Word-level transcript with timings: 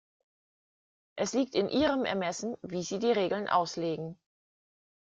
Es 1.15 1.33
liegt 1.33 1.53
in 1.53 1.69
Ihrem 1.69 2.05
Ermessen, 2.05 2.57
wie 2.63 2.81
Sie 2.81 2.97
die 2.97 3.11
Regeln 3.11 3.47
auslegen. 3.47 4.17